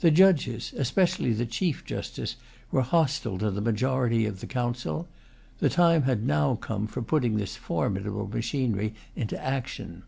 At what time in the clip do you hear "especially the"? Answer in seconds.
0.76-1.46